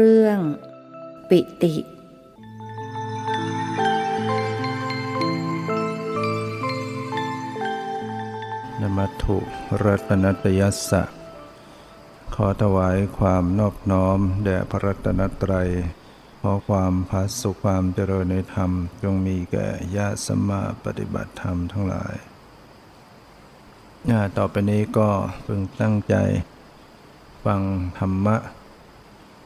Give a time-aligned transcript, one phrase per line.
[0.00, 0.40] เรื่อง
[1.28, 1.74] ปิติ
[8.80, 9.36] นมัตถุ
[9.84, 11.02] รัตนตยัสสะ
[12.34, 15.68] ขอถวายความนอบน้อม แด่พระรัตนตรัย
[16.40, 18.70] ขอความพาสุขความเจริญในธรรม
[19.02, 22.14] จงมีแก่ญาติสมมาปฏิบัติธรรมทั้งหลาย
[24.36, 25.08] ต่อไปนี้ก็
[25.46, 26.14] พึงตั้งใจ
[27.44, 27.60] ฟัง
[28.00, 28.36] ธรรมะ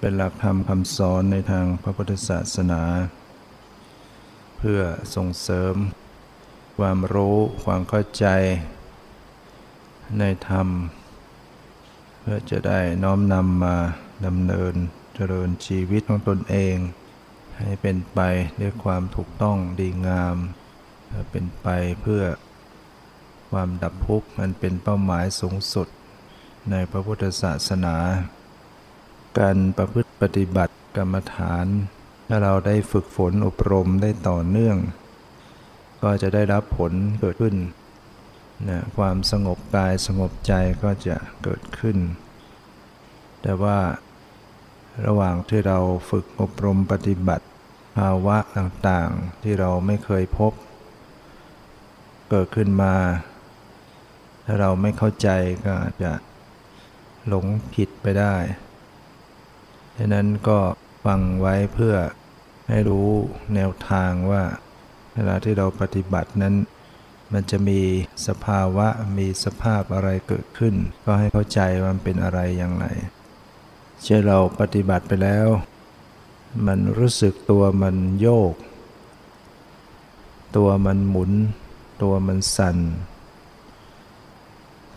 [0.04, 2.82] เป็นหลักธรรมคำสอนในทางพระพุทธศาสนา
[4.58, 4.80] เพื่อ
[5.14, 5.74] ส่งเสริม
[6.78, 8.26] ความรู้ความเข้าใจ
[10.18, 10.68] ในธรรม
[12.20, 13.76] เพื่อจะได้น้อมนำมา
[14.26, 14.74] ดำเนิน
[15.14, 16.76] เจริญชีวิตของตนเอง
[17.58, 18.20] ให้เป็นไป
[18.60, 20.36] ด้วยความถูกต้องดีงาม
[21.30, 21.68] เป็นไป
[22.02, 22.22] เพื่อ
[23.50, 25.88] ความดับทุกข์มันเป็นเป้าหมายสูงสุด
[26.70, 27.96] ในพระพุทธศาสนา
[29.38, 31.66] การประพฤติปฏิบัติกรรมฐาน
[32.28, 34.76] ถ้าเราได้ฝึกฝนอบรมได้ต่อเนื่อง
[36.02, 37.56] ก็จะได้รับผลเกิดขึ้น
[38.68, 41.98] นะความสงบกายสงบใจก็จะเกิดขึ้น
[43.42, 43.78] แต่ว่า
[45.06, 45.78] ระหว่างที่เรา
[46.10, 47.46] ฝึกอบรมปฏิบัติ
[47.96, 50.52] ภาวะต่างๆ ที่เราไม่เคยพบ
[52.30, 52.94] เกิดขึ้นมา
[54.46, 55.28] ถ้าเราไม่เข้าใจ
[55.64, 56.12] ก็อาจจะ
[57.28, 58.34] หลงผิดไปได้
[59.96, 60.58] ดังนั้นก็
[61.04, 61.94] ฟังไว้เพื่อ
[62.68, 63.08] ให้รู้
[63.54, 64.42] แนวทางว่า
[65.14, 66.54] เวลาที่เราปฏิบัตินั้น
[67.32, 67.80] มันจะมี
[68.26, 72.86] สภาวะมีสภาพอะไรเกิดขึ้น ก็ให้เข้าใจว่ามันเป็นอะไรอย่างไร
[74.02, 75.46] เช่นเราปฏิบัติไปแล้ว
[76.66, 78.54] มันรู้สึกตัวมันโยก
[80.56, 81.32] ตัวมันหมุน
[82.02, 82.78] ตัวมันสั่น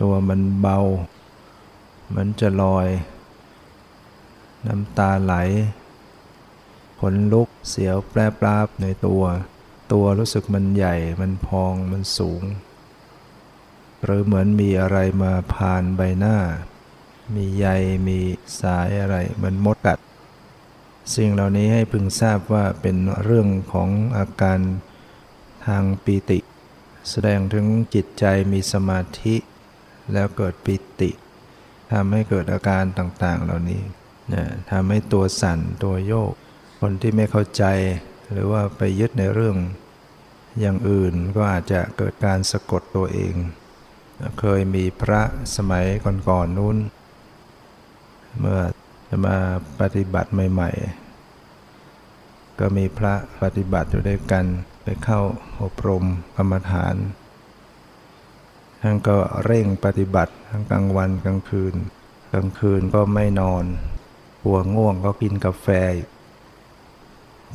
[0.01, 0.79] ตัวมันเบา
[2.16, 2.88] มันจะลอย
[4.68, 5.36] น้ำตาไหล
[7.00, 9.24] ขนลุกเสียวแปรปราบในตัว
[9.92, 12.44] ตัวรู้สึกมันใหญ่ มันพอง มันสูง
[14.03, 16.38] หรือเหมือนมีอะไรมาผ่านใบหน้า
[17.36, 17.68] มีใย
[18.08, 18.20] มี
[18.62, 20.00] สายอะไรเหมือนมดกัด
[21.16, 24.59] สิ่งเหล่านี้ให้พึงทราบว่าเป็นเรื่องของอาการ
[25.68, 26.40] ทางปีติ
[27.09, 29.36] แสดงถึงจิตใจมีสมาธิ
[30.14, 31.12] แล้วเกิดปิติ
[31.92, 33.82] ทำให้เกิดอาการต่างๆ เหล่านี้
[34.34, 36.34] นะทำให้ตัวสั่นตัวโยก
[36.80, 37.63] คนที่ไม่เข้าใจ
[38.31, 39.58] หรือว่าไปยึดในเรื่อง
[40.59, 43.34] อย่างอื่นก็อาจจะเกิดการสะกดตัวเอง
[44.40, 45.22] เคยมีพระ
[45.56, 45.85] สมัย
[46.30, 46.78] ก่อนๆนนู้น
[48.40, 48.59] เมื่อ
[49.09, 49.38] จะมา
[49.80, 54.46] ปฏิบัติใหม่ๆ ก็มีพระปฏิบัติอยู่ด้วยกัน
[54.84, 55.22] ไปเข้า
[55.62, 56.03] อบรม
[56.35, 56.96] กรรมฐาน
[58.81, 61.74] ท่านก็เร่งปฏิบัติทั้งกลางวันกลางคืน
[62.31, 63.64] กลางคืนก็ไม่นอน
[64.45, 65.67] หัวง่วงก็กินกาแฟ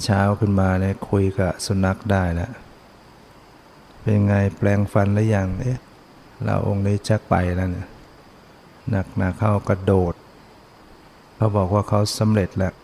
[0.02, 2.52] เช้าขึ้นมาเนี่ยคุยกับสุนัขได้แล้ว
[4.00, 5.78] เป็นไงแปลงฟันหรือยังเอ๊ะ
[6.44, 7.88] เราองค์นี้ชักไปแล้วเนี่ย
[8.90, 10.14] หนักหนาเข้ากระโดด
[11.36, 12.74] เขาบอกว่าเขาสำเร็จแล้ว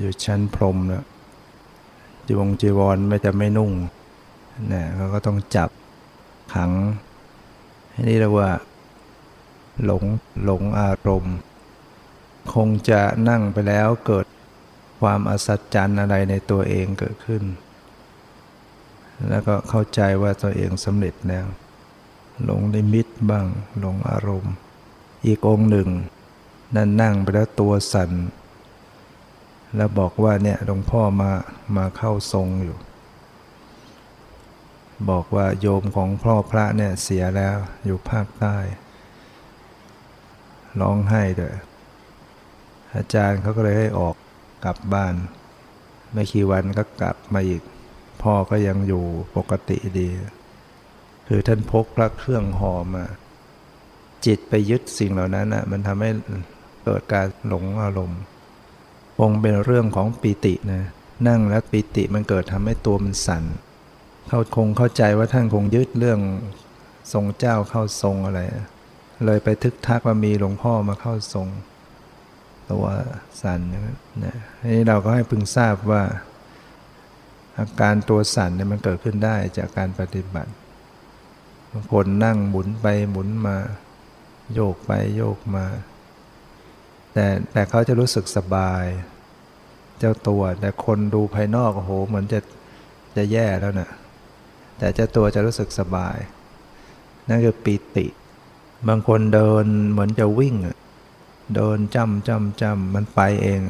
[0.00, 1.04] อยู่ชั้นพรมแล้ว
[2.26, 3.72] จีวงจีวรไม่จะไม่นุ่ง
[4.68, 5.70] เนี่ยเขาก็ต้องจับ
[6.54, 6.72] ขัง
[8.08, 8.50] นี่เรียกว่า
[9.84, 10.04] หลง
[10.44, 11.36] หลงอารมณ์
[12.54, 14.26] คงจะนั่งไปแล้วเกิด
[15.00, 17.44] ความอัศจรรย์อะไรในตัวเองเกิดขึ้น
[19.28, 21.46] แล้วก็เข้าใจว่าตัวเองสำเร็จแล้ว
[22.44, 23.46] หลงในมิตบ้าง
[23.78, 24.54] หลงอารมณ์
[25.26, 25.88] อีกองหนึ่ง
[26.74, 28.10] นั่นนั่งไปแล้วตัวสั่น
[29.76, 31.32] แล้วบอกว่าเนี่ยหลวงพ่อมา
[31.76, 32.78] มาเข้าทรงอยู่
[35.10, 38.56] บอกว่าโยมของพ่อพระเนี่ยเสียแล้วอยู่ภาคใต้
[40.80, 41.54] ร้องไห้เด้อ
[42.96, 44.14] อาจารย์เขาก็เลยให้ออก
[44.64, 45.14] กลับบ้าน
[46.12, 47.62] ไม่กี่วันก็กลับมาอีก
[48.22, 49.04] พ่อก็ยังอยู่
[49.36, 50.08] ปกติดี
[51.28, 53.04] คือท่านพกพระเครื่องหอมา
[54.26, 56.10] จิตไปยึดสิ่งเหล่านั้นอะมันทำให้
[56.84, 58.20] เกิดการหลงอารมณ์
[59.18, 60.82] คงเป็นเรื่องของปีตินะ
[61.28, 63.44] นั่งแล้วปีติมันเกิดทำให้ตัวมันสั่น
[64.28, 66.20] เขาคงเข้าใจว่าท่านคงยึดเรื่อง
[67.12, 68.40] ทรงเจ้าเข้าทรงอะไร
[69.24, 71.48] เลยไปทึกทักว่ามีหลวงพ่อมาเข้าทรง
[72.72, 72.86] ตัว
[73.42, 74.36] สั่นนะ
[74.74, 76.02] นี่เราก็ให้พึงทราบว่า
[77.58, 80.52] อาการตัวสั่นเนี่ยมันเกิดขึ้นได้จากการปฏิบัติ
[81.72, 83.56] บางคนนั่งหมุนไปหมุนมา
[84.54, 85.66] โยกไปโยกมา
[87.12, 88.84] แต่แต่เขาจะรู้สึกสบาย
[89.98, 92.40] เจ้าตัว แต่คนดูภายนอกโอ้โหเหมือนจะ
[93.16, 93.90] จะแย่แล้วนะ่ะ
[94.78, 96.18] แต่เจ้าตัวจะรู้สึกสบาย
[97.28, 98.06] นั่นคือปีติ
[98.88, 100.54] บางคนเดินเหมือนจะวิ่ง
[101.54, 103.60] เดินจำจำจำมันไปเอง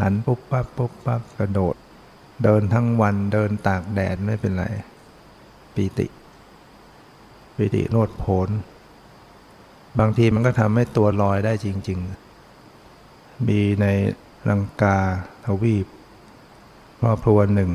[0.00, 1.74] หันปุ๊บปั๊บปุ๊บปั๊บกระโดด
[2.44, 4.64] เดินทั้งวันเดินตากแดดไม่เป็นไร
[5.74, 6.06] ปีติ
[7.56, 8.48] ปีติโลดโผน
[9.98, 12.00] บางทีมันก็ทำให้ตัวลอยได้จริง
[12.72, 13.86] ๆ มีใน
[14.50, 14.98] ลังกา
[15.44, 15.86] ทวีป
[17.00, 17.70] ครอบครัวหนึ่ง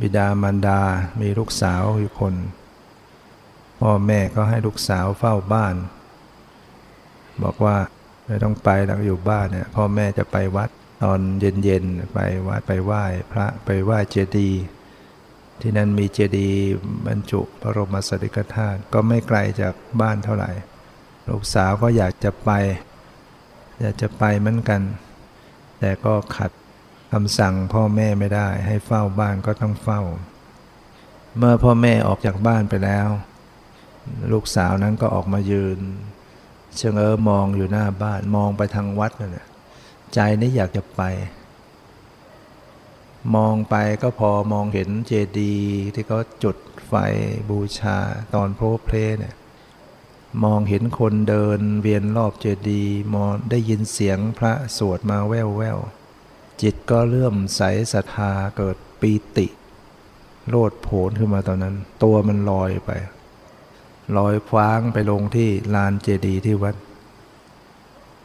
[0.00, 0.80] บิดามารดา
[1.20, 2.34] มีลูกสาวอยู่คน
[3.80, 5.74] พ่อแม่ก็ให้ลูกสาวเฝ้าบ้าน
[7.42, 7.76] บอกว่า
[8.26, 10.70] ไม่ต้องไปแล้วอยู่บ้านเนี่ยพ่อแม่จะไปวัด
[11.02, 14.62] ตอนเย็นๆไปวัดไปไหว้พระไปไหว้เจดีย์
[15.60, 16.60] ที่นั่นมีเจดีย์
[17.06, 20.50] บรรจุพระบรมสารีริกธาตุก็ไม่ไกลจากบ้านเท่าไหร่
[21.28, 22.50] ลูกสาวก็อยากจะไป
[23.80, 24.82] อยากจะไปเหมือนกัน
[25.80, 26.50] แต่ก็ขัด
[27.12, 30.00] คำสั่งพ่อแม่ไม่ได้ ให้เฝ้าบ้านก็ต้องเฝ้า
[31.38, 33.08] เมื่อพ่อแม่ออกจากบ้านไปแล้ว
[34.32, 35.78] ลูกสาวนั้นก็ออกมายืน
[36.76, 39.46] เชิงเออมองอยู่หน้าบ้านมองไปทางวัดนั่นแหละ
[40.14, 41.02] ใจนี่อยากจะไป
[43.34, 46.56] มองไปก็พอมองเห็นเจดีย์ที่เขาจุด
[46.88, 46.94] ไฟ
[47.50, 47.96] บูชา
[48.34, 49.34] ตอนโพรเพลเนี่ย
[50.44, 55.78] มองเห็นคนเดินเวียนรอบเจดีย์มองได้ยินเสียงพระสวดมาแว่วแวว
[56.62, 57.60] จิตก็เลื่อมใส
[57.92, 59.46] ศรัทธาเกิดปีติ
[60.48, 62.90] โลดโผนขึ้นมาตอนนั้น ตัวมันลอยไป
[64.18, 66.76] ลอยคว้างไปลงที่ลานเจดีย์ที่วัด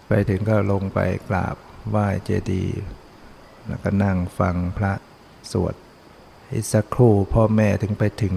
[0.07, 0.99] ไปถึงก็ลงไป
[1.29, 1.55] กราบ
[1.89, 2.73] ไหว้เจดีย์
[3.67, 4.93] แล้วก็นั่งฟังพระ
[5.51, 5.73] สวด
[6.51, 8.35] อีกสักครู่พ่อแม่ถึงไปถึง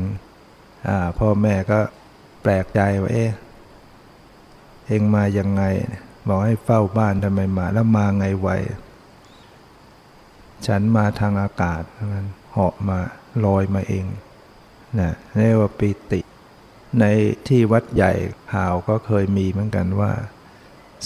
[1.19, 1.81] พ่อแม่ก็
[2.43, 3.33] แปลกใจว่าเอ๊ะ
[4.87, 5.63] เองมายังไง
[6.29, 8.49] บอกให้เฝ้าบ้านทำไมมาแล้วมาไงไว
[10.67, 12.99] ฉันมาทางอากาศมันเหาะมา
[13.45, 14.07] ลอยมาเอง
[15.01, 16.21] นะเรียกว่าปิติ
[17.01, 17.05] ใน
[17.49, 18.13] ที่วัดใหญ่
[18.53, 20.13] ข่าวก็เคยมีเหมือนกันว่า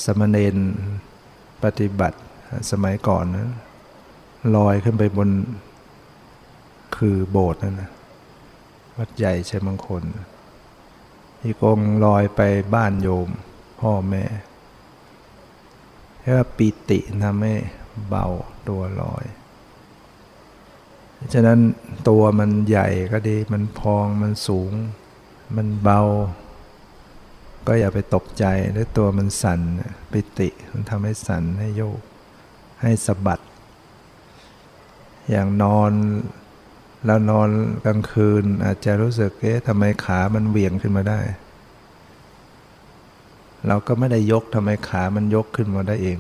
[0.04, 0.56] สมณเณร
[1.62, 2.18] ปฏิบัติ
[2.70, 3.50] สมัยก่อนนะ
[4.56, 5.30] ลอยขึ้นไปบน
[6.96, 7.90] คือโบสถ์นั่นนะ
[8.98, 10.02] วัดใหญ่ใช่มงคล
[11.42, 12.40] อีกองลอยไป
[12.74, 13.28] บ้านโยม
[13.80, 14.24] พ่อแม่
[16.20, 17.54] แค่ว่าปีติทำให้
[18.08, 18.26] เบา
[18.68, 19.24] ตัวลอย
[21.34, 21.58] ฉะนั้น
[22.08, 24.72] ตัวมันใหญ่ก็ดีมันพองมันสูง
[25.54, 26.00] มันเบา
[27.66, 29.60] ก็อย่าไปตกใจแล้วตัวมันสั่น
[30.12, 32.00] ปิติมันทำให้สั่นให้โยก
[32.82, 33.40] ให้สะบัด
[35.30, 35.92] อย่างนอน
[37.04, 37.48] แล้วนอน
[37.84, 41.20] กลางคืน อาจจะรู้สึกเอ๊ะทำไมขามันเหวี่ยงขึ้นมาได้
[43.66, 46.18] เราก็ไม่ได้ยกทำไมขามันยกขึ้นมาได้เอง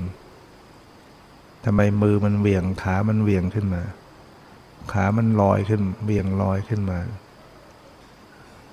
[1.64, 3.82] ทำไมมือมันเหวี่ยงขามันเหวี่ยงขึ้นมา
[4.92, 6.98] ขามันลอยขึ้นเหวี่ยงลอยขึ้นมา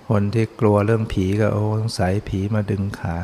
[0.09, 3.17] คนที่กลัวเรื่องผีก็โอ้สงสัยผีมาดึงขา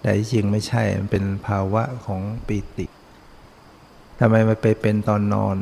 [0.00, 2.86] แต่จริงไม่ใช่ มันเป็นภาวะของปีติ
[4.18, 5.56] ทำไมมันไปเป็นตอนนอน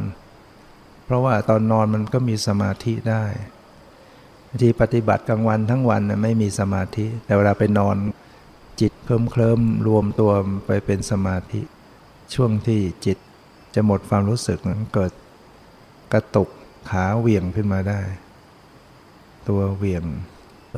[1.05, 3.25] เพราะว่าตอนนอนมันก็มีสมาธิได้
[4.63, 7.97] ที่ปฏิบัติกลางวันทั้งวันไม่มีสมาธิ แต่เวลาไปนอน
[8.81, 10.33] จิตเคลิ้มเคลิมรวมตัว
[10.67, 11.61] ไปเป็นสมาธิ
[12.35, 13.19] ช่วงที่จิต
[13.75, 15.13] จะหมดความรู้สึกนั้นเกิด
[16.13, 16.49] กระตุก
[16.91, 18.01] ขาเหวี่ยงขึ้นมาได้
[19.49, 20.05] ตัวเวียง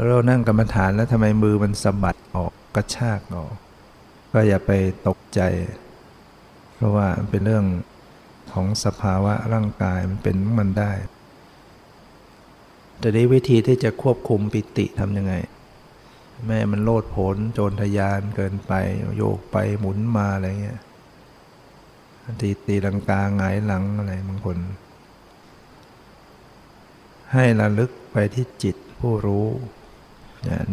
[0.09, 3.55] เรานั่งกรรมฐานแล้วทำไมมือมันสะบัดออกกระชากออก
[4.33, 4.71] ก็อย่าไป
[5.07, 5.41] ตกใจ
[6.75, 7.67] เพราะว่าเป็นเรื่อง
[8.53, 10.93] ของสภาวะร่างกายมันเป็นมันได้
[12.99, 15.35] แต่นี้วิธีที่จะควบคุมปิติทำยังไง
[16.47, 18.73] แม่มันโลดผลโจรทยานเกินไป
[19.17, 20.81] โยกไปหมุนมาอะไรเงี้ย
[22.41, 24.59] ตีตีลังกาหงายหลังอะไรบางคน
[27.33, 29.47] ให้ระลึกไปที่จิตผู้รู้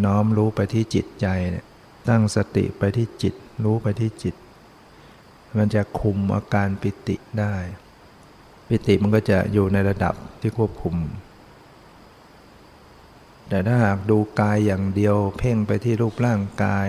[0.06, 1.66] น้อมรู้ไปที่จิตใจเนี่ย
[2.10, 3.34] ตั้งสติไปที่จิต
[3.64, 4.36] รู้ไปที่จิต
[5.58, 7.56] มันจะคุมอาการปิติได้
[8.68, 10.96] ปิติมันก็จะอยู่ในระดับที่ควบคุม
[13.50, 16.88] แต่ถ้าหากดูกายอย่างเดียว เพ่งไปที่รูปร่างกาย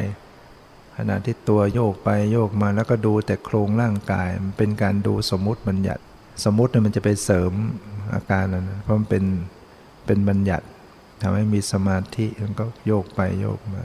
[0.97, 6.03] ขณะที่ตัวโยกไปโยกมาแล้วก็ดูแต่โครงร่างกาย มันเป็นการดูสมมติบัญญัติ
[6.45, 7.53] สมมติเนี่ยมันจะไปเสริม
[8.15, 9.25] อาการนั้นเพราะมันเป็น
[10.07, 10.67] เป็นบัญญัติ
[11.23, 13.85] ทำให้มีสมาธิมันก็โยกไปโยกมา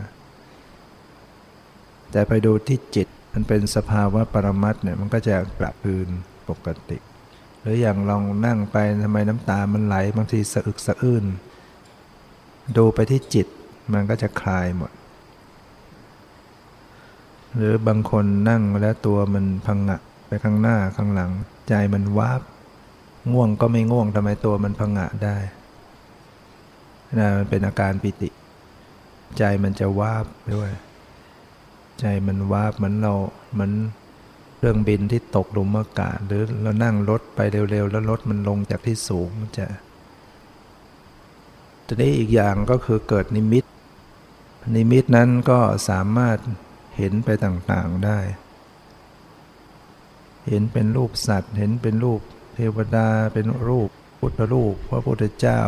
[2.11, 6.07] แต่ไปดูที่จิตมันเป็นสภาวะปรมัตเนี่ยมันก็จะกลับคืน
[6.49, 6.97] ปกติ
[7.61, 11.25] หรืออย่างลองนั่งไปทำไมน้ำตามันไหลบางทีสะอึกสะอื้น
[12.77, 13.47] ดูไปที่จิต
[13.93, 14.91] มันก็จะคลายหมด
[17.55, 19.97] หรือบางคนนั่งแล้วตัวมันพังงะ
[20.27, 21.31] ไปข้างหน้าข้างหลัง
[21.69, 22.41] ใจมันวาบ
[23.31, 25.38] ง่วงก็ไม่ง่วงทำไมตัวมันพังงะได้
[27.17, 28.29] นะมันเป็นอาการปิติ
[29.37, 30.25] ใจมันจะวาบ
[30.55, 30.69] ด้วย
[31.99, 33.13] ใจมันวาบเหมือนเรา
[33.53, 33.71] เหมือน
[34.57, 37.39] เครื่องบินที่ตกหลุมอากาศหรือเรานั่งรถไป
[37.71, 39.67] เร็วๆ แล้วรถมันลงจากที่สูงมันจะ
[41.85, 43.65] ทีนี้อีกอย่างก็คือเกิดนิมิต
[44.75, 46.37] นิมิตนั้นก็สามารถ
[46.97, 48.19] เห็นไปต่างๆได้
[50.47, 52.21] เห็นเป็นรูปสัตว์ เห็นเป็นรูป
[52.55, 53.89] เทวดา เป็นรูป
[54.19, 55.61] พุทธรูปพระพุทธเจ้า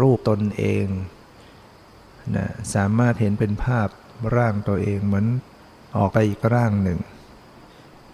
[0.00, 0.86] รูปตนเอง
[2.36, 3.88] นะสามารถเห็นเป็นภาพ
[4.36, 5.26] ร่างตัวเองเหมือน
[5.96, 7.00] ออกไปอีกร่างหนึ่ง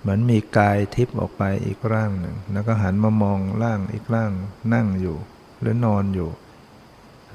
[0.01, 4.31] เหมือนมีกายทิพย์ออกไปอีกร่างหนึ่ง แล้วก็หันมามองร่างอีกร่าง
[4.75, 5.17] นั่งอยู่
[5.61, 6.31] หรือนอนอยู่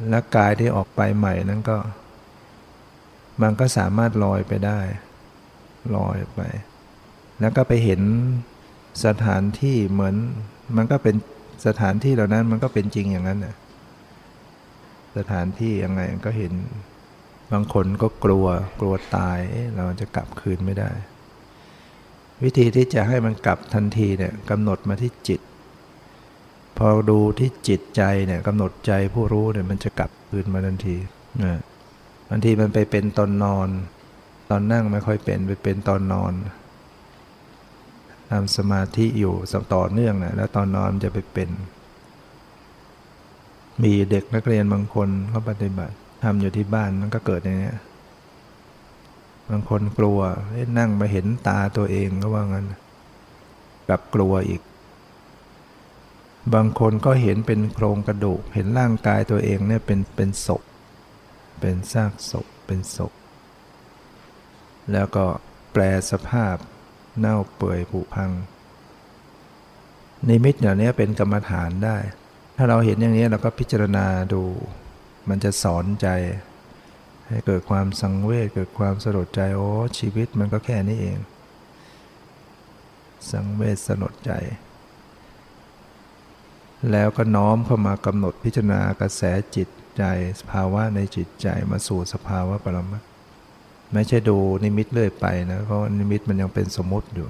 [0.09, 1.77] และกายที่ออกไปใหม่นั้นก็
[3.41, 4.79] มันก็สามารถลอยไปได้
[5.95, 6.41] ลอยไป
[7.39, 8.01] แล้วก็ไปเห็น
[9.05, 10.15] สถานที่เหมือน
[10.77, 11.15] มันก็เป็น
[11.65, 13.55] สถานที่เหล่านั้นมันก็เป็นจริงอย่างนั้นน่ะ
[15.17, 16.53] สถานที่ยังไงก็เห็น
[17.53, 18.45] บางคนก็กลัว
[18.79, 19.39] กลัวตาย
[19.75, 20.91] เราจะกลับคืนไม่ได้
[22.43, 25.41] วิธีที่จะให้มันกลับทันทีเนี่ยกำหนดมาที่จิต
[26.77, 30.97] พอดูที่จิตใจเนี่ยกำหนดใจผู้รู้เนี่ยมันจะกลับคืนมาทันที
[31.43, 31.59] นะ
[32.29, 33.69] บางทีมันไปเป็นตอนนอน
[34.49, 36.33] ตอนนั่งไม่ค่อยเป็นไปเป็นตอนนอน
[38.29, 39.33] ทำสมาธิอยู่
[39.75, 41.49] ต่อเนื่องนะแล้วตอนนอนจะไปเป็น
[43.83, 47.73] มีเด็กนักเรียนบางคนเขาปฏิบัติทำอยู่ที่บ้านมันก็เกิดอย่างนี้
[49.49, 50.19] บางคนกลัว
[50.77, 52.65] นั่งมาเห็นตาตัวเองก็ว่างั้น
[53.87, 54.61] กลับกลัวอีก
[56.53, 60.61] บางคนก็เห็นเป็นโครงกระดูก เห็นร่างกายตัวเองเนี่ยเป็นเป็นศพ
[61.59, 63.11] เป็นซากศพ เป็นศพ
[64.91, 65.25] แล้วก็
[65.71, 66.55] แปลสภาพ
[67.19, 68.31] เน่าเปื่อยผุพัง
[70.27, 71.97] นิมิตเหล่านี้เป็นกรรมฐานได้
[72.55, 74.41] ถ้าเราเห็นอย่างนี้เราก็พิจารณาดู
[75.29, 76.07] มันจะสอนใจ
[77.27, 81.17] ให้เกิดความสังเวชเกิดความสลดใจโอ้ชีวิตมันก็แค่นี้เอง
[83.31, 84.31] สังเวชสลดใจ
[86.91, 89.21] แล้วก็น้อมเข้ามากำหนดพิจารณากระแส
[89.55, 90.03] จิตใจ
[90.39, 93.03] สภาวะในจิตใจมาสู่สภาวะปรมัต
[93.93, 97.27] ไม่ใช่ดูนิมิตเรื่อยไปนะเพราะนิมิตมันยังเป็นสมมติอยู่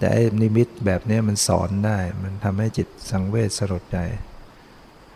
[0.00, 0.08] แต่
[0.42, 3.98] นิมิตแบบนี้มันสอนได้ มันทำให้จิตสังเวชสลดใจ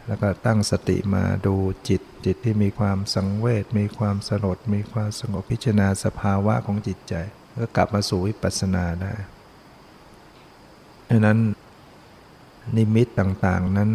[0.07, 1.55] แล้วก็ตั้งสติมาดู
[1.89, 7.15] จิตจิตที่มีความสังเวชมีความสลดมีความสงบพิจารณาสภาวะของจิตใจ
[7.59, 9.13] ก็กลับมาสู่วิปัสสนาได้
[11.09, 11.39] ดังนั้น
[12.77, 13.91] นิมิตต่างๆนั้น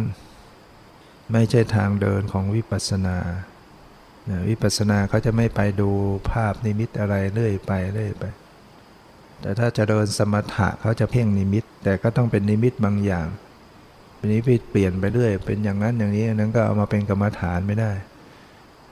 [1.32, 3.16] ไม่ใช่ทางเดินของวิปัสสนา
[4.48, 5.90] วิปัสสนาเขาจะไม่ไปดู
[6.30, 8.24] ภาพนิมิตอะไรเรื่อยไปเรื่อยไป
[9.40, 13.26] แต่ถ้าจะเดินสมถะเขาจะเพ่งนิมิต แต่ก็ต้องเป็นนิมิตบางอย่าง
[14.16, 17.92] ทีนี้พี่เปลี่ยนไปเรื่อย เป็นอย่างนั้นอย่างนี้นั้นก็เอามาเป็นกรรมฐานไม่ได้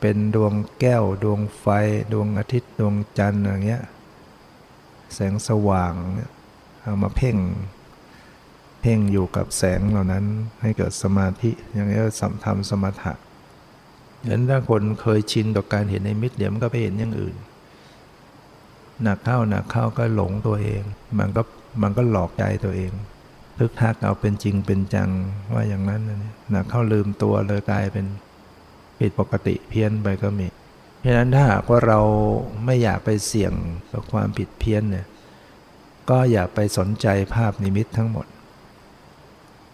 [0.00, 1.66] เป็นดวงแก้วดวงไฟ
[2.12, 3.82] ดวงอาทิตย์ดวงจันทร์อย่างเงี้ย
[5.14, 5.94] แสงสว่าง
[6.82, 7.36] เอามาเพ่ง
[8.80, 10.24] เพ่งอยู่กับแสงเหล่านั้น
[10.62, 13.12] ให้เกิดสมาธิอย่างนี้สัมทำสมถะ
[14.22, 17.36] ฉะนั้นถ้าคนเคยชินต่อการเห็นในมิตรเดี๋ยวมันก็ไปเห็นอย่างอื่น
[19.02, 20.82] หนักเข้าหนักเข้าก็หลงตัวเอง
[21.18, 21.42] มันก็
[21.82, 22.92] มันก็หลอกใจตัวเอง
[23.58, 25.10] ทึกทักเอาเป็นจริงเป็นจัง
[25.54, 26.02] ว่าอย่างนั้น
[26.54, 28.06] นะเข้าลืมตัวเลยกลายเป็น
[28.98, 30.46] ผิดปกติเพี้ยนไปก็มี
[31.00, 32.00] เพราะนั้นถ้าหากว่าเรา
[32.64, 33.52] ไม่อยากไปเสี่ยง
[33.92, 35.06] กับความผิดเพี้ยนเนี่ย
[36.10, 38.26] ก็อย่าไปสนใจภาพนิมิตทั้งหมด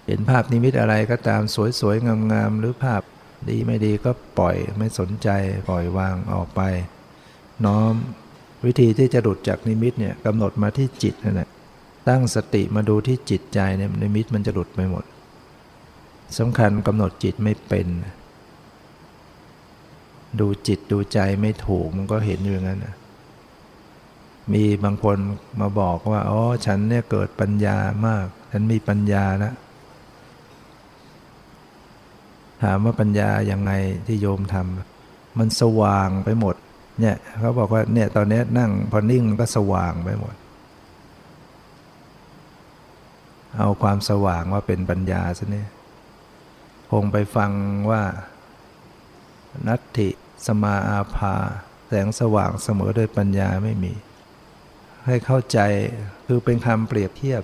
[0.06, 1.42] เห็นภาพนิมิตอะไรก็ตาม
[1.80, 3.02] สวยๆงามๆหรือภาพ
[3.48, 5.28] ดีไม่ดีก็ปล่อยไม่สนใจ
[5.68, 6.60] ปล่อยวางออกไป
[7.64, 7.94] น้อม
[8.66, 11.48] วิธีที่จะหลุดจากนิมิตเนี่ยกำหนดมาที่จิตนั่นแหละ
[12.08, 15.04] ตั้งสติมาดูที่จิตใจเนี่ยในมิตมันจะหลุดไปหมด
[16.38, 17.86] สำคัญกำหนดจิตไม่เป็น
[20.40, 22.94] ดูจิตดูใจไม่ถูกมันก็เห็นอยู่งั้นนะ
[24.52, 25.16] มีบางคน
[25.60, 29.54] มาบอกว่าอ๋อฉันเนี่ยเกิดปัญญามาก ฉันมีปัญญาแล้ว
[32.62, 33.72] ถามว่าปัญญาย่างไง
[34.06, 36.56] ที่โยมทำมันสว่างไปหมด
[37.00, 40.34] เนี่ยเขาบอกว่าเนี่ยตอนนี้นั่งพอนิ่งมันก็สว่างไปหมด
[43.56, 45.68] เอาความสว่างว่าเป็นปัญญาซะเนี่ย
[46.90, 47.50] คงไปฟัง
[47.90, 48.02] ว่า
[49.66, 50.08] นัตติ
[50.46, 51.34] สมาอาภา
[51.88, 53.92] แสงสว่างเสมอโดยปัญญาไม่มี
[55.06, 55.58] ให้เข้าใจ
[56.26, 57.42] คือเป็นคำเปรียบเทียบ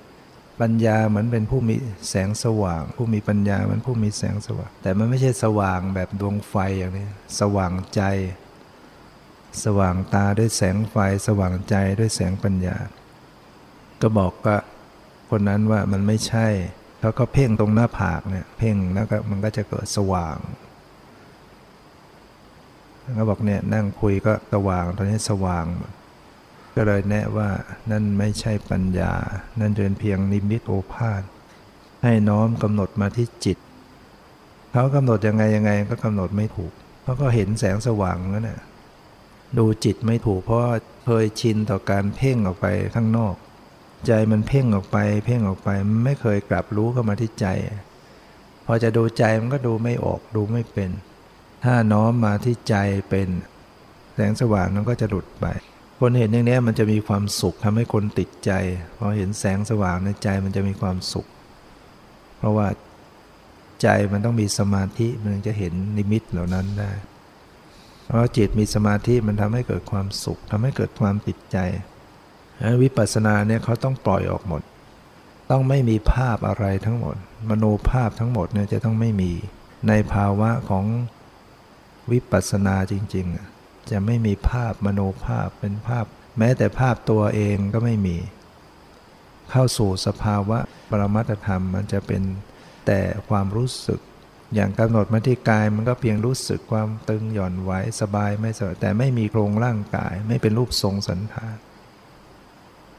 [0.61, 1.75] ปัญญาเหมือนเป็นผู้มี
[2.09, 7.07] แสงสว่าง ผู้มีปัญญาเหมือนผู้มีแสงสว่าง แต่มันไม่ใช่สว่างแบบดวงไฟอย่างนี้
[7.39, 8.01] สว่างใจ
[9.63, 10.95] สว่างตาด้วยแสงไฟ
[11.27, 12.77] สว่างใจด้วยแสงปัญญา
[14.01, 14.55] ก็บอกก็
[15.29, 16.47] คนนั้นว่ามันไม่ใช่
[16.99, 20.37] เขาก็เพ่งตรงหน้าผากเนี่ยเพ่งแล้วก็มันก็จะเกิดสว่าง
[23.15, 25.65] เขาบอกเนี่ยนั่งคุยก็สว่างตอนนี้สว่าง
[26.75, 27.49] ก็เลยแนะว่า
[27.91, 29.13] นั่นไม่ใช่ปัญญา
[29.59, 31.23] นั่นเป็นเพียงนิมิตโอภาษ
[32.03, 33.57] ให้น้อมกำหนดมาที่จิต
[34.71, 38.59] เขากำหนดยังไงยังไงก็กำหนดไม่ถูกเพราะก็เห็นแสงสว่างนั่นแหละ
[39.57, 40.61] ดูจิตไม่ถูกเพราะ
[41.05, 42.65] เคยชินต่อการเพ่งออกไป
[42.95, 43.35] ข้างนอก
[44.07, 45.69] ใจมันเพ่งออกไป เพ่งออกไป
[46.05, 47.47] ไม่เคยกลับรู้เข้ามาที่ใจ
[48.65, 50.89] พอจะดูใจมันก็ดูไม่ออกดูไม่เป็น
[51.63, 52.75] ถ้าน้อมมาที่ใจ
[53.09, 53.29] เป็น
[54.15, 55.45] แสงสว่างนั้นก็จะหลุดไป
[55.99, 58.51] คนเห็นอย่างนี้มันจะมีความสุขทำให้คนติดใจ
[58.97, 61.27] พอเห็นแสงสว่างในใจมันจะมีความสุข
[62.37, 62.67] เพราะว่า
[63.81, 66.91] ใจมันต้องมีสมาธิมันจะเห็นนิมิตเหล่านั้นได้
[68.13, 71.57] พราะจิตมีสมาธิมันทำให้เกิดความสุขทำให้เกิดความติดใจ
[72.81, 74.61] วิปัสสนาเนี่ยเขาต้องปล่อยออกหมด
[75.49, 77.15] ต้องไม่มีภาพอะไรทั้งหมด
[77.49, 79.31] มโนภาพทั้งหมดเนี่ยจะต้องไม่มี
[79.87, 80.85] ในภาวะของ
[82.11, 83.25] วิปัสสนาจริง
[83.57, 86.05] ๆ จะไม่มีภาพมโนภาพเป็นภาพ
[86.37, 88.17] แม้แต่ภาพตัวเองก็ไม่มี
[89.49, 92.21] เข้าสู่สภาวะปรมัตธรรมมันจะเป็น
[92.85, 92.99] แต่
[93.29, 93.99] ความรู้สึก
[94.55, 101.55] อย่างกำหนดมาที่กายมันก็เพียงรู้สึกความตึงหย่อนไหวสบายไม่สบายแต่ไม่มีโครงร่างกาย ไม่เป็นรูปทรงสันฐาน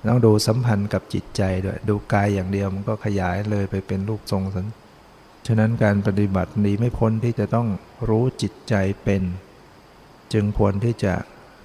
[0.09, 4.67] ต้องดูสัมพันธ์กับจิตใจด้วยดูกายอย่างเดียวมันก็ขยายเลยไปเป็นรูปทรงสัน
[5.47, 7.69] ฉะนั้นการปฏิบัตินี้ไม่พ้นที่จะต้อง
[8.09, 9.23] รู้จิตใจเป็น
[10.33, 11.15] จึงควรที่จะ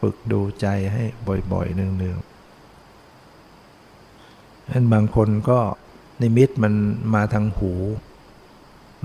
[0.01, 1.03] ฝึกดูใจให้
[1.51, 5.59] บ่อยๆเนืองๆนั้นบางคนก็
[6.21, 6.73] นิมิตมัน
[7.13, 7.73] มาทางหู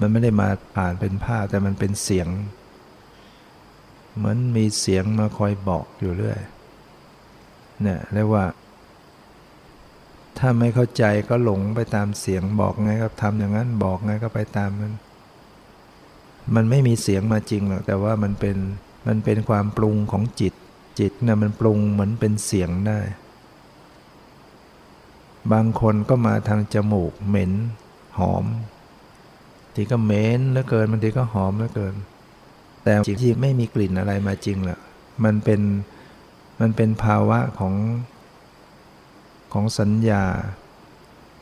[0.00, 2.28] มันไม่ได้มาผ่านเป็นภาพแต่มันเป็นเสียง
[4.16, 6.38] เหมือนมีเสียงมาคอยบอกอยู่เรื่อย
[7.82, 8.44] เนี่ยเรียกว่า
[10.38, 14.92] ถ้าไม่เข้าใจก็หลงไปตามเสียงบอกไงก็ทำอย่างนั้นบอกไงก็ไปตามมัน
[16.54, 18.56] มันไม่มีเสียงมาจริงหรอกแต่ว่ามันเป็น
[19.06, 20.54] มันเป็นความปรุงของจิต
[20.98, 22.98] จิตนะ่ะมันปรุงเหมือนเป็นเสียงได้
[25.52, 27.52] บางคนก็มาทางจมูกเหม็น
[28.18, 28.44] หอม
[29.74, 31.94] ทีก็เหม็นแล้วเกินบางทีก็หอมแล้วเกิน
[32.82, 34.78] แต่จริงที่ไม่มีกลิ่นอะไรมาจริงแหละ
[35.24, 35.60] มันเป็น
[36.60, 37.74] มันเป็นภาวะของ
[39.52, 40.24] ของสัญญา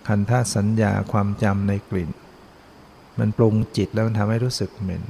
[0.09, 2.11] คันธาสัญญาความจำในกลิ่น
[3.19, 5.03] มันปรุงจิตแล้วมันทำให้รู้สึกเหม็น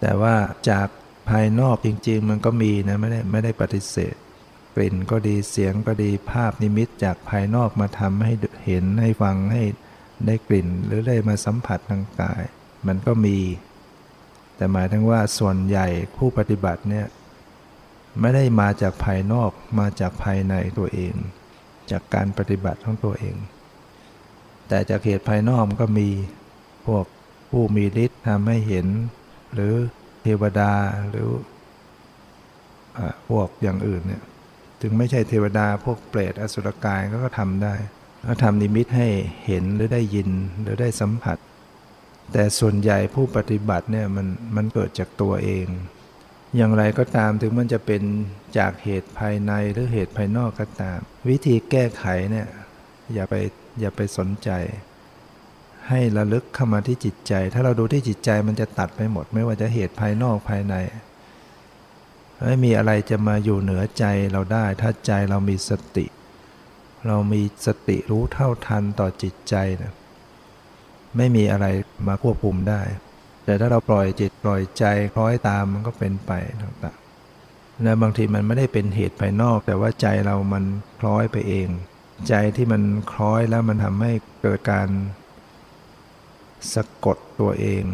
[0.00, 0.34] แต่ว่า
[0.70, 0.88] จาก
[1.28, 4.14] ภายนอกจริง ๆ มันก็มีนะไม่ได้ไม่ได้ปฏิเสธ
[4.76, 8.32] กลิ่นก็ดีเสียงก็ดีภาพนิมิตจากภายนอกมาทำให้
[8.66, 9.62] เห็นให้ฟังให้
[10.26, 12.42] ได้กลิ่นหรือได้มาสัมผัสทางกาย
[12.86, 13.38] มันก็มี
[14.56, 17.06] แต่หมายถึงว่าส่วนใหญ่ผู้ปฏิบัติเนี่ย
[18.20, 21.14] ไม่ได้มาจากภายนอกมาจากภายในตัวเอง
[21.90, 23.36] จากการปฏิบัติของตัวเอง
[24.68, 26.08] แต่จากเหตุภายนอกก็มี
[26.86, 27.04] พวก
[27.50, 28.86] ผู้มีฤทธิ์ทำให้เห็น
[29.54, 29.74] หรือ
[30.22, 30.72] เทวดา
[31.10, 31.28] หรือ
[33.28, 34.22] พวกอย่างอื่นเนี่ย
[34.82, 37.74] ถึงไม่ใช่เทวดาพวกเปรตอสุรกายก็ทำได้
[38.26, 39.08] ก็ทำนิมิตให้
[39.46, 40.28] เห็นหรือได้ยิน
[40.62, 41.38] หรือได้สัมผัส
[42.32, 44.26] แต่ส่วนใหญ่ผู้ปฏิบัติเนี่ยมัน
[44.56, 45.66] มันเกิดจากตัวเอง
[46.56, 48.02] อย่างไรก็ตามถึงมันจะเป็น
[48.58, 52.46] จากเหตุภายในหรือเหตุภายนอกก็ตาม วิธีแก้ไขเนี่ย
[53.14, 53.34] อย่าไป
[53.80, 54.50] อย่าไปสนใจ
[55.88, 60.74] ให้ระลึกเข้ามาที่จิตใจ ถ้าเราดูที่จิตใจมันจะตัดไปหมด ไม่ว่าจะเหตุภายนอกภายใน
[62.46, 66.06] ไม่มีอะไรจะมาอยู่เหนือใจเราได้ ถ้าใจเรามีสติ
[67.06, 69.92] เรามีสติรู้เท่าทันต่อจิตใจนะ
[71.16, 71.66] ไม่มีอะไร
[72.06, 72.82] มาควบคุมได้
[73.44, 74.84] แต่ถ้าเราปล่อยจิตปล่อยใจ
[75.14, 76.32] คล้อยตามมันก็เป็นไป
[76.62, 80.64] ต่างๆและบางทีมันไม่ได้เป็นเหตุภายนอก แต่ว่าใจเรามัน
[81.00, 81.68] คล้อยไปเอง
[82.28, 82.82] ใจที่มัน
[83.12, 84.88] คล้อยแล้วมันทำให้เกิดการ
[86.74, 87.84] สะกดตัวเอง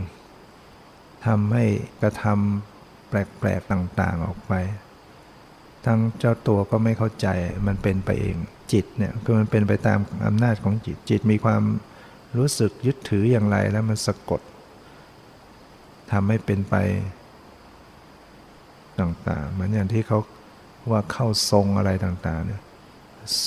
[1.27, 1.65] ทำให้
[2.03, 4.53] กระทำแปลกๆต่างๆออกไป
[5.87, 7.29] ทั้งเจ้าตัวก็ไม่เข้าใจ
[7.67, 8.37] มันเป็นไปเอง
[8.73, 11.63] จิตเนี่ยคือมันเป็นไปตามอำนาจของจิตจิตมีความ
[12.39, 14.41] รู้สึกยึดถืออย่างไรแล้วมันสะกด
[16.13, 16.75] ทำให้เป็นไป
[19.01, 20.19] ต่างๆเหมือนอย่างที่เขา
[20.91, 22.63] ว่าเข้าทรงอะไรต่างๆเนี่ย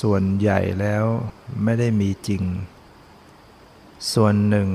[0.01, 1.03] ส่วนใหญ่แล้ว
[1.63, 2.43] ไม่ได้มีจริง
[4.13, 4.69] ส่วนหนึ่ง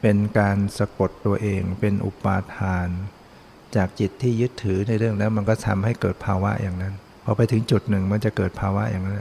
[0.00, 2.88] เป็นการสะกดตัวเองเป็นอุปาทาน
[3.76, 6.94] จากจิตที่ยึดถือในเรื่องแล้วมันก็ทำให้เกิดภาวะอย่างนั้น
[7.24, 9.16] พอไปถึงจุดหนึ่งมันจะเกิดภาวะอย่างนั้น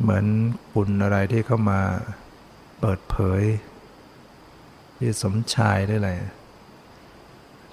[0.00, 0.26] เหมือน
[0.72, 1.80] ปุณอะไรที่เข้ามา
[2.80, 3.42] เปิดเผย
[4.98, 6.18] ที่สมชายได้เลย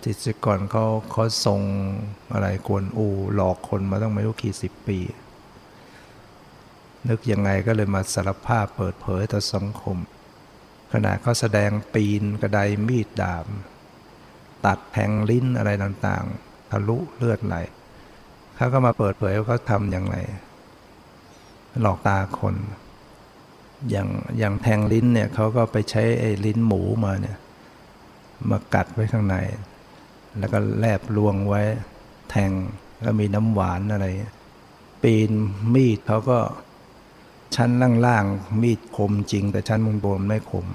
[0.04, 1.62] จิตก่อนเขาเขาทรง
[2.34, 5.00] อะไรกวนอู หลอกคนมาต้องไม่รู้กี่สิบปี
[7.10, 9.98] นึกยังไงก็เลยมาสารภาพเปิดเผยต่อสังคม
[10.94, 13.46] ขณะเขาแสดงปีนกระไดมีดดาบ
[14.66, 17.56] ตัดแทงลิ้นอะไรต่างๆ ทะลุเลือดไหล
[18.56, 20.18] เขาก็มาเปิดเผยว่าเขาทำอย่างไร
[21.82, 22.56] หลอกตาคน
[23.90, 27.38] อย่างอย่างแทงลิ้นเนี่ยเขาก็ไปใช้ไอ้ลิ้นหมูมาเนี่ย
[28.50, 29.36] มากัดไว้ข้างใน
[30.38, 31.62] แล้วก็แลบลวงไว้
[32.30, 32.52] แทง
[33.02, 34.06] แล้วมีน้ำหวานอะไร
[35.04, 35.32] ปีน
[35.74, 36.40] มีดเขาก็
[37.56, 37.70] ชั้น
[38.06, 40.66] ล่างๆมีดคมจริง แต่ชั้นบนบนไม่คม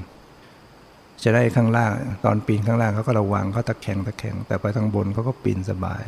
[1.23, 1.91] จะได้ข้างล่าง
[2.25, 6.03] ตอนปีนข้างล่างเขาก็ระวังเขาตะแคงตะแคงแต่ไปทางบนเขาก็ปีนสบาย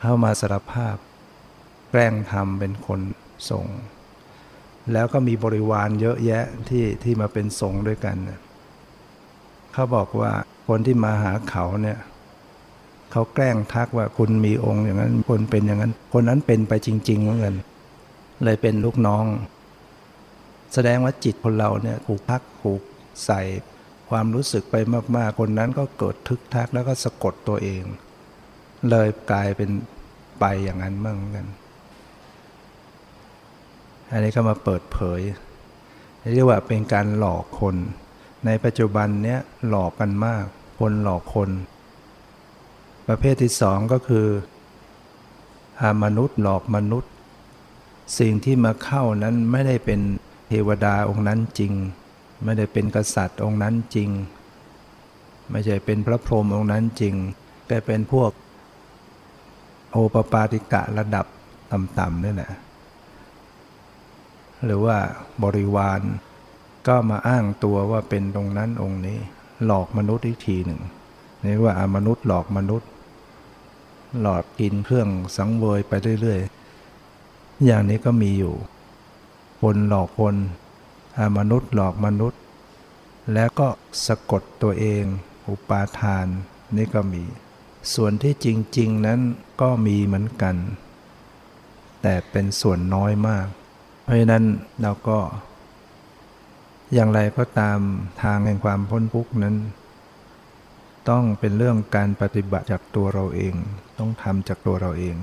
[0.00, 0.96] เข้ามาสารภาพ
[1.90, 3.00] แกล้งทำเป็นคน
[3.50, 3.66] ส่ง
[4.92, 8.16] แล้วก็มีบริวารเยอะแยะที่ที่มาเป็นสงด้วยกัน
[9.72, 10.32] เขาบอกว่า
[10.68, 11.98] คนที่มาหาเขาเนี่ย
[13.12, 17.54] เขาแกล้งทักว่าคุณมีองค์อย่างนั้นคนเป็นอย่างนั้น คนนั้นเป็นไปจริงๆเหมือนกัน
[18.44, 19.24] เลยเป็นลูกน้อง
[20.74, 22.80] แสดงว่าจิตคนเราเนี่ยถูกพักถูก
[23.26, 23.40] ใส่
[24.10, 24.74] ความรู้สึกไป
[25.16, 27.82] มากๆ คนนั้นก็เกิดทึกทักแล้วก็สะกดตัวเอง
[28.90, 29.70] เลยกลายเป็น
[30.40, 31.46] ไปอย่างนั้นเหมือนกัน
[34.10, 35.20] อันนี้ก็มาเปิดเผย
[36.32, 37.76] เรียกว่าเป็นการหลอกคน
[38.46, 40.44] ในปัจจุบันเนี้ยหลอกกันมาก
[40.78, 41.50] คนหลอกคน
[43.08, 44.26] ประเภทที่สองก็คือ
[45.80, 47.12] หามนุษย์หลอกมนุษย์
[48.18, 50.00] สิ่งที่มาเข้านั้นไม่ได้เป็น
[50.48, 51.72] เทวดาองค์นั้นจริง
[52.44, 54.08] ไม่ได้เป็นกษัตริย์องค์นั้นจริง
[55.50, 57.14] ไม่ใช่เป็นพระพรหมองค์นั้นจริง
[57.68, 58.30] แต่เป็นพวก
[59.92, 61.26] โอปปาติกะระดับ
[61.72, 62.50] ต่ำๆนี่แหละ
[64.64, 64.98] หรือว่า
[65.42, 66.00] บริวาร
[66.86, 69.18] ก็มาอ้างตัวว่าเป็นตรงนั้นองค์นี้
[69.64, 70.80] หลอกมนุษย์อีกทีหนึ่ง
[71.44, 72.88] นี่ว่าอมนุษย์หลอกมนุษย์
[74.20, 78.54] หลอกกินเครื่องสังเวยไปเรื่อยๆ อย่างนี้ก็มีอยู่
[79.60, 80.36] คนหลอกคน
[81.38, 82.40] มนุษย์หลอกมนุษย์
[83.34, 83.68] แล้วก็
[84.06, 85.04] สะกดตัวเอง
[85.48, 86.26] อุปาทาน
[86.76, 87.22] นี่ก็มี
[87.94, 88.46] ส่วนที่จ
[88.78, 89.20] ริง ๆ นั้น
[89.60, 90.56] ก็มีเหมือนกัน
[92.02, 93.46] แต่เป็นส่วนน้อยมาก
[94.10, 94.44] ราะฉะนั้น
[94.82, 95.18] เราก็
[96.94, 97.78] อย่างไรก็ตาม
[98.22, 99.56] ทางแห่งความพ้นทุกข์นั้น
[101.10, 103.54] ต้องเป็นเรื่องการปฏิบัติจากตัวเราเอง
[103.98, 105.16] ต้องทำจากตัวเราเอง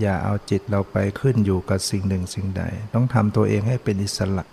[0.00, 2.62] อย่าเอาจิตเราไปขึ้นอยู่กับสิ่งหนึ่งสิ่งใด
[2.94, 4.44] ต้องทำตัวเองให้เป็นอิสระ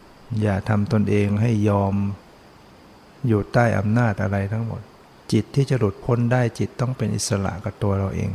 [0.41, 1.93] อย่าทำตนเองให้ยอม
[3.27, 4.81] อยู่ใต้อำนาจอะไรทั้งหมด
[5.31, 8.31] จิตที่จะหลุดพ้นได้จิตต้องเป็นอิสระกับตัวเราเอง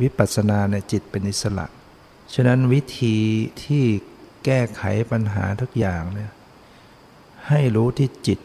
[0.00, 1.66] วิปัสสนาในจิตเป็นอิสระ
[2.34, 3.16] ฉะนั้นวิธี
[3.64, 3.84] ที่
[4.44, 6.30] แก้ไขปัญหาทุกอย่างเนี่ย
[7.48, 8.38] ให้รู้ที่จิต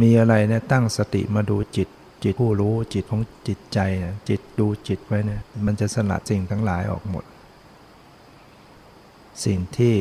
[0.00, 1.88] มีอะไรเนี่ยตั้งสติมาดูจิต
[2.22, 7.24] จิตผู้รู้จิตของจิตใจเนี่ยจิตดูจิตไว้เนี่ยมันจะสลัดสิ่งทั้งหลายออกหมด
[9.44, 9.94] สิ่งที่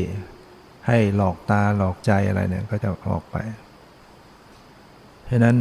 [0.88, 3.36] ให้หลอกตาหลอกใจอะไรเนี่ยก็จะออกไป
[5.24, 5.58] เพราะนั้น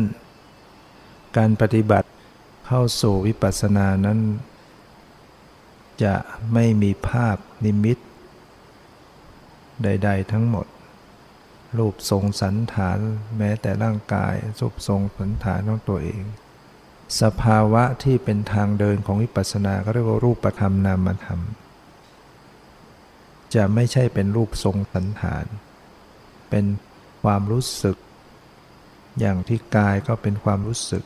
[1.37, 2.09] การปฏิบัติ
[2.67, 4.19] เข้าสู่วิปัสสนานั้น
[6.05, 6.15] จะ
[6.53, 7.99] ไม่มีภาพนิมิต
[9.83, 10.67] ใด ๆ ทั้งหมด
[11.79, 12.99] รูปทรงสันฐาน
[13.39, 16.23] แม้แต่ร่างกายรูปทรงสันฐานของตัวเอง
[17.23, 21.41] สภาวะที่เป็นทางเดินของวิปัสสนาก็เรียกว่ารูปธรรมนามธรรม
[23.55, 25.45] จะไม่ใช่เป็นรูปทรงสันฐาน
[26.51, 26.65] เป็น
[27.23, 27.97] ความรู้สึก
[29.21, 31.05] อย่างที่กายก็เป็นความรู้สึก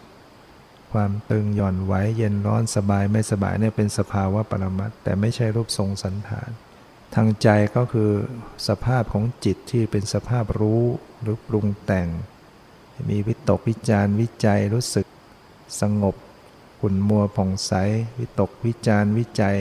[0.93, 6.51] ความตึงหย่อนไหวเย็นร้อนสบายไม่สบายเนี่ยเป็นสภาวะปรมัตแต่ไม่ใช่รูปทรงสันฐาน
[7.15, 8.11] ทางใจก็คือ
[8.69, 10.83] สภาพของจิตที่เป็นสภาพรู้
[11.21, 12.09] หรือปรุงแต่ง
[13.11, 15.07] มีวิตกวิจารวิจัยรู้สึก
[15.81, 16.15] สงบ
[16.81, 17.73] ขุ่นมัวผ่องใส
[18.19, 19.57] วิตกวิจารวิจัย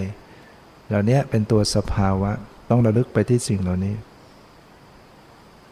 [0.88, 2.32] เหล่านี้เป็นตัวสภาวะ
[2.70, 3.96] ต้องระลึกไปที่สิ่งเหล่านี้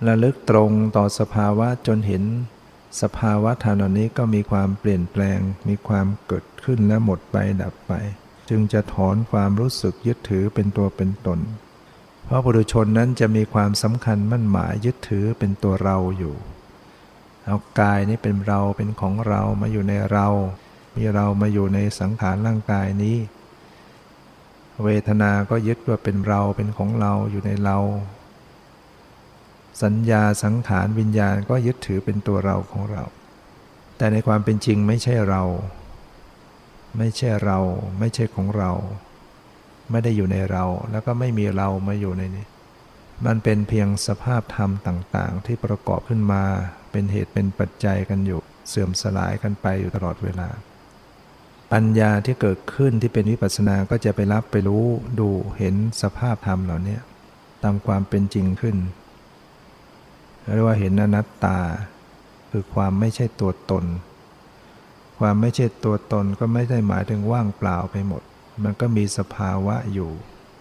[0.07, 2.23] ระลึกตรงต่อสภาวะจนเห็น
[3.01, 7.93] สภาวะธรรมเหล่านี้ก็มีความเปลี่ยนแปลง มีความเกิดขึ้นและหมดไปดับไป
[8.49, 11.39] จึงจะถอนความรู้สึกยึดถือเป็นตัวเป็นตน
[12.25, 16.35] เพราะบุรุชนนั้นจะมีความสำคัญมั่นหมายยึดถือเป็นตัวเราอยู่
[17.45, 20.27] เอากายนี้เป็นเราเป็นของเรามาอยู่ในเรา
[20.95, 23.17] มีเรามาอยู่ในสังขารร่างกายนี้
[24.83, 27.77] เวทนาก็ยึดว่าเป็นเราเป็นของเราอยู่ในเรา
[29.83, 33.03] สัญญาสังขารวิญญาณก็ยึดถือเป็นตัวเราของเรา
[33.97, 35.43] แต่ในความเป็นจริงไม่ใช่เรา
[36.97, 37.59] ไม่ใช่เรา
[37.99, 38.71] ไม่ใช่ของเรา
[39.91, 42.45] ไม่ได้อยู่ในเรา แล้วก็ไม่มีเรามาอยู่ในนี้
[43.25, 46.43] มันเป็นเพียงสภาพธรรมต่างๆ ที่ประกอบขึ้นมา
[46.91, 50.49] เป็นเหตุเป็นปัจจัยกันอยู่ เสื่อมสลายกันไปอยู่ตลอดเวลา
[51.73, 54.85] ปัญญาที่เกิดขึ้นที่เป็นวิปัสสนา ก็จะไปรับไปรู้
[55.19, 56.97] ดูเห็นสภาพธรรมเหล่านี้
[57.63, 58.75] ตามความเป็นจริงขึ้น
[60.53, 61.59] เรียกว่าเห็นอนัตตา
[62.51, 63.85] คือความไม่ใช่ตัวตน
[65.19, 68.21] ความไม่ใช่ตัวตนก็ไม่ได้หมายถึงว่างเปล่าไปหมด
[68.63, 70.11] มันก็มีสภาวะอยู่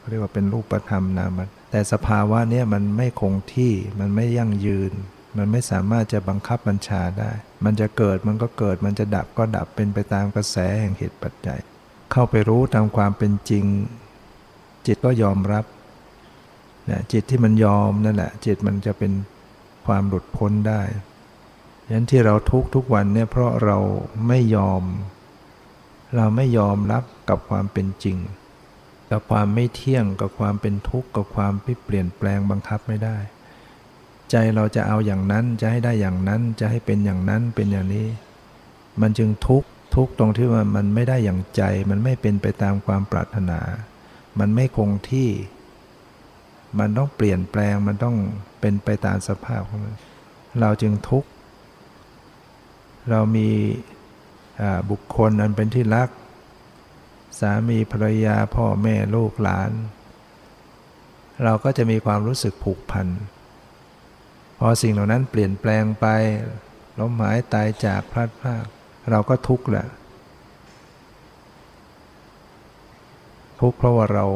[0.08, 4.92] เรียกว่าเป็นรูปธรรมนามันแต่สภาวะเนี้ยมันไม่คงที่มันไม่ยั่งยืน
[5.38, 7.30] มันไม่สามารถจะบังคับบัญชาได้
[7.64, 11.58] มันจะเกิดมันก็เกิดมันจะดับก็ดับเป็นไปตามกระแสแห่งเหตุปัจจัย
[12.12, 13.64] เข้าไปรู้ตามความเป็นจริง
[14.86, 15.64] จิตก็ยอมรับ
[16.90, 19.12] นะจิตที่มันยอมนั่นแหละจิตมันจะเป็น
[19.88, 20.82] ความหลุดพ้นได้
[21.90, 23.78] ยันที่เราทุกทุกวันเนี่ยเพราะเรา
[24.28, 24.82] ไม่ยอม
[26.16, 28.18] เราไม่ยอมรับกับความเป็นจริง
[29.10, 33.16] กับความไม่เที่ยงกับความเป็นทุกข์กับความที่เปลี่ยนแปลงบังคับไม่ได้
[34.30, 38.06] ใจเราจะเอาอย่างนั้นจะให้ได้อย่างนั้นจะให้เป็นอย่างนั้นเป็นอย่างนี้
[39.00, 43.60] มันจึงทุกข์ทุกข์ตรงที่ว่ามันไม่ได้อย่างใจ มันไม่เป็นไปตามความปรารถนา
[44.38, 45.28] มันไม่คงที่
[46.78, 48.16] มันต้องเปลี่ยนแปลงมันต้อง
[48.60, 49.96] เป็นไปตามสภาพของมัน
[50.60, 51.28] เราจึงทุกข์
[53.10, 53.48] เรามี
[54.90, 56.08] บุคคลอันเป็นที่รัก
[57.40, 59.70] สามีภรรยาพ่อแม่ลูกหลาน
[61.44, 63.06] เราก็จะมีความรู้สึกผูกพัน
[64.58, 66.06] พอสิ่งเหล่านั้นเปลี่ยนแปลงไป
[66.98, 68.64] ล้มหายตายจากพลัดพราก
[69.10, 69.86] เราก็ทุกข์แหละ
[73.60, 74.26] ทุกข์เพราะว่าเรา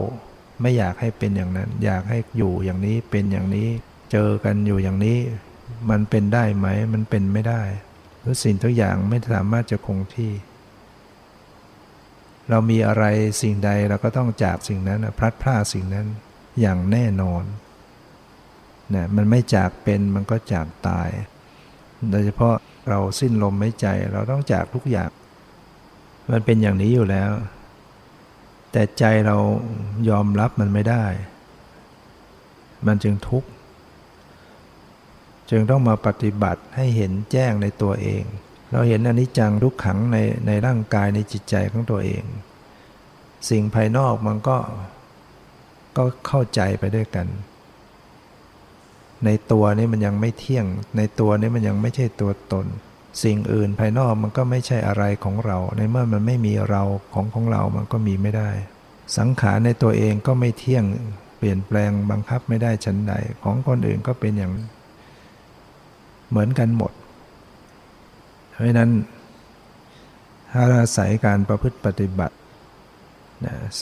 [0.63, 3.69] ไม่อยากให้เป็นอย่างนั้น อยากให้อยู่อย่างนี้เป็นอย่างนี้
[4.13, 5.19] เจอกันอยู่อย่างนี้
[5.91, 7.63] มันเป็นได้ไหม มันเป็นไม่ได้
[8.25, 10.33] ทุกสิ่งทุกอย่างไม่สามารถจะคงที่
[12.51, 13.05] เรามีอะไร
[13.43, 16.07] สิ่งใดเราก็ต้องจากสิ่งนั้นพลัดพรากสิ่งนั้น
[16.61, 17.45] อย่างแน่นอน
[18.95, 21.09] นะมันไม่จากเป็นมันก็จากตาย
[22.11, 22.55] โดยเฉพาะ
[22.89, 25.11] เราสิ้นลมไม่ใจเราต้องจากทุกอย่าง
[26.31, 27.31] มันเป็นอย่างนี้อยู่แล้ว
[28.73, 29.37] แต่ใจเรา
[30.09, 31.05] ยอมรับมันไม่ได้
[32.87, 33.49] มันจึงทุกข์
[35.51, 38.23] จึงต้องมาปฏิบัติให้เห็นแจ้งในตัวเอง
[38.73, 42.25] เราเห็นอนิจจังทุกขังในในร่างกายในจิตใจของตัวเอง
[43.51, 44.59] สิ่งภายนอกมันก็
[45.97, 47.27] ก็เข้าใจไปด้วยกัน
[49.25, 52.67] ในตัวนี้มันยังไม่เที่ยง ในตัวนี้มันยังไม่ใช่ตัวตน
[53.23, 56.83] สิ่งอื่นภายนอกมันก็ไม่ใช่อะไรของเรา ในเมื่อมันไม่มีเรา
[57.15, 58.51] ของของเรามันก็มีไม่ได้
[59.19, 60.85] สังขารในตัวเองก็ไม่เที่ยง
[61.39, 64.53] เปลี่ยนแปลงบังคับไม่ได้ชั้นใดของคนอื่นก็เป็นอย่าง
[66.31, 66.93] เหมือนกันหมด
[68.53, 68.91] เพราะนั้น
[70.53, 72.37] ถ้าอาศัยการประพฤติปฏิบัติ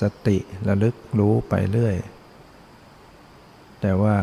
[0.00, 0.36] สติ
[0.68, 1.96] ระลึกรู้ไปเรื่อย
[3.80, 4.16] แต่ว่า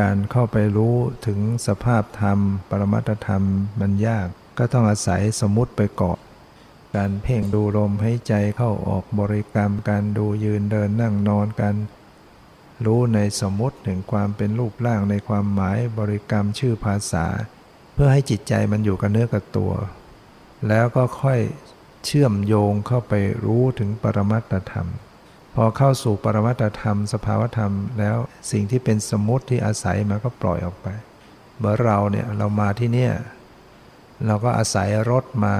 [0.00, 3.44] การเข้าไปรู้ถึงสภาพธรรม ปรมัตธรรม
[3.80, 4.28] มันยาก
[4.58, 6.18] ก็ต้องอาศัยสมมติไปเกาะ
[6.96, 11.76] การเพ่งดูลมให้ใจเข้าออกบริกรรม การดูยืนเดินนั่งนอนการ
[12.86, 17.26] รู้ในสมมติถึงความเป็นรูปร่างในความหมายบริกรรมชื่อภาษา
[17.94, 19.72] เพื่อให้จิตใจมันอยู่กับเนื้อกับตัว
[20.68, 21.40] แล้วก็ค่อย
[22.04, 24.88] เชื่อมโยงเข้าไปรู้ถึงปรมัตธรรม
[25.54, 28.16] พอเข้าสู่ปรมัตธรรม สภาวธรรม แล้ว
[28.50, 30.86] สิ่งที่เป็นสมมติที่อาศัยมันก็ปล่อยออกไป
[31.58, 33.12] เมื่อเราเนี่ยเรามาที่เนี่ย
[34.26, 35.56] เราก็อาศัยรถมา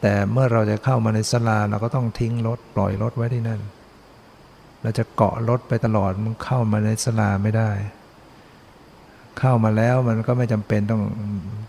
[0.00, 3.60] แต่เมื่อเราจะเข้ามาในสลาเราก็ต้องทิ้งรถปล่อยรถไว้ที่นั่น
[4.82, 7.70] เราจะเกาะรถไปตลอดมันเข้ามาในสลาไม่ได้
[9.38, 11.02] เข้ามาแล้วมันก็ไม่จำเป็นต้อง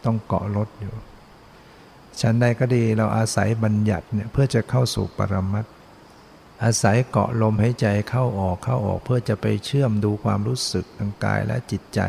[0.05, 0.93] ต้องเกาะรถอยู่
[2.21, 5.65] ชั้นใดก็ดีเราอาศัยบัญญัติเนี่ยเพื่อจะเข้าสู่ปรมัต
[6.63, 12.01] อาศัยเกาะลมหายใจเข้าออกเข้าออกเพื่อจะไปเชื่อมดูความรู้สึกทางกายและจิตใจ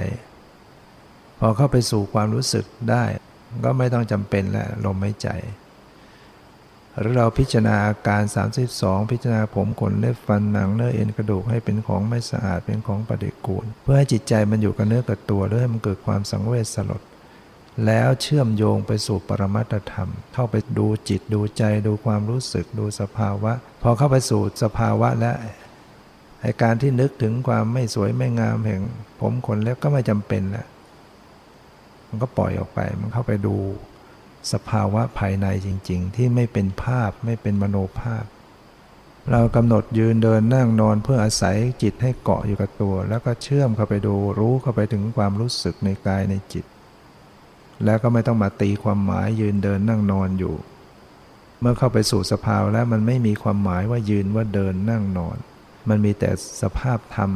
[1.39, 3.05] พอเข้าไปสู่ความรู้สึกได้
[3.65, 5.31] ก็ไม่ต้องจำเป็นแล้วลมหายใจ
[6.99, 8.23] หรือเราพิจารณาอาการ
[8.67, 17.03] 32 พิจารณาผมขนเล็บฟันหนังเนื้อเอ็นกระดูกให้เป็นของไม่สะอาดเป็นของปฏิกูล เพื่อให้จิตใจมันอยู่กับเนื้อกับตัวเพื่อให้มันเกิดความสังเวชสลด
[17.87, 25.33] แล้วเชื่อมโยงไปสู่ปรมัตธรรม เข้าไปดูจิตดูใจดูความรู้สึกดูสภาวะ พอเข้าไปสู่สภาวะและ
[26.41, 28.83] ไอการที่นึกถึงความไม่สวยไม่งามแห่ง
[29.21, 30.67] ผมขนเล็บก็ไม่จำเป็นแล้ว
[32.09, 33.57] มันก็ปล่อยออกไป มันเข้าไปดู
[34.53, 38.25] สภาวะภายในจริง ๆ ที่ไม่เป็นภาพไม่เป็นมโนภาพ
[39.33, 46.65] เรากำหนดยืนเดินนั่งนอนเพื่ออาศัยจิตให้เกาะอยู่กับตัว แล้วก็เชื่อมเข้าไปดูรู้เข้าไปถึงความรู้สึกในกายในจิต
[47.85, 50.55] แล้วก็ไม่ต้องมาตีความหมายยืนเดินนั่งนอนอยู่
[51.61, 55.37] เมื่อเข้าไปสู่สภาวะแล้วมันไม่มีความหมายว่ายืนว่าเดินนั่งนอน
[55.89, 56.31] มันมีแต่
[56.63, 57.31] สภาพธรรม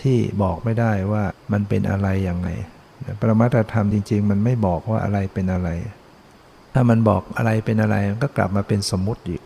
[0.00, 2.48] ที่บอกไม่ได้ว่ามันเป็นอะไรอย่างไร
[3.20, 5.68] ปรมัตธรรมจริง ๆ มันไม่บอกว่าอะไรเป็นอะไร
[6.74, 9.42] ถ้ามันบอกอะไรเป็นอะไรมันก็กลับมาเป็นสมมติอีก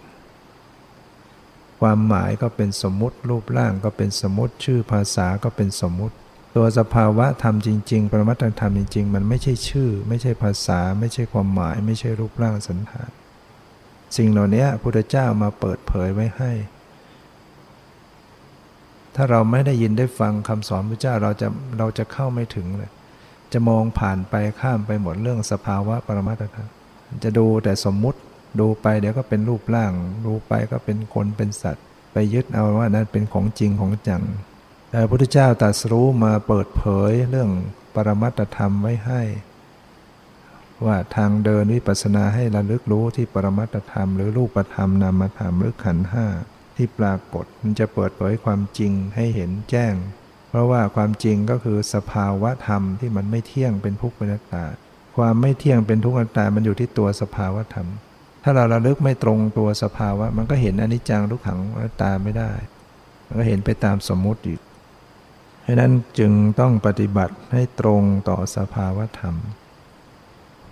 [1.80, 6.16] ความหมายก็เป็นสมมติรูปร่างก็เป็นสมมติชื่อภาษาก็เป็นสมมติ
[6.56, 13.10] ตัวสภาวะธรรมจริง ๆ ปรมัตถธรรมจริง ๆ มันไม่ใช่ชื่อ ไม่ใช่ภาษา ไม่ใช่ความหมาย ไม่ใช่รูปร่างสันฐาน
[14.16, 16.52] สิ่งเหล่านี้พุทธเจ้ามาเปิดเผยไว้ให้
[19.14, 22.90] ถ้าเราไม่ได้ยินได้ฟังคำสอนพระเจ้าเราจะเราจะเข้าไม่ถึงเลย
[23.52, 26.68] จะมองผ่านไปข้ามไปหมดเรื่องสภาวะปรมัตถธรรม
[27.24, 28.18] จะดูแต่สมมุติ
[28.60, 29.92] ดูไปเดี๋ยวก็เป็นรูปร่าง
[30.26, 34.22] ดูไปก็เป็นคนเป็นสัตว์ ไปยึดเอาว่านั้นเป็นของจริงของจัง
[34.94, 37.50] แต่พระพุทธเจ้าตรัสรู้มาเปิดเผยเรื่อง
[37.94, 39.22] ปรมัตธรรมไว้ให้
[40.84, 46.26] ว่าทางเดินวิปัสสนาให้ระลึกรู้ที่ปรมัตธรรม หรือรูปธรรมนามธรรมหรือขันธ์ห้า
[46.76, 49.94] ที่ปรากฏมันจะเปิดเผยความจริงให้เห็นแจ้ง
[50.48, 54.64] เพราะว่าความจริงก็คือสภาวะธรรมที่มันไม่เที่ยงเป็นทุกข์เป็นอนัตตา
[55.16, 57.88] ความไม่เที่ยงเป็นทุกข์อนัตตา มันอยู่ที่ตัวสภาวะธรรม
[58.42, 62.52] ถ้าเราระลึกไม่ตรงตัวสภาวะ มันก็เห็นอนิจจังทุกขังอนัตตาไม่ได้
[63.26, 64.60] มันก็เห็นไปตามสมมุติอีก
[65.62, 69.34] เพราะนั้นจึงต้องปฏิบัติให้ตรงต่อสภาวะธรรม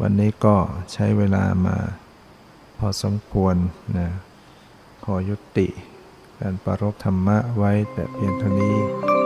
[0.00, 0.56] วันนี้ก็
[0.92, 1.76] ใช้เวลามา
[2.78, 3.56] พอสมควร
[3.98, 4.08] นะ
[5.04, 5.68] ขอยุติ
[6.40, 9.19] การประรบธรรมะไว้แต่เพียงเท่านี้